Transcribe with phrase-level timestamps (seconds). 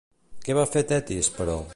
[0.47, 1.63] Què va fer Tetis, però?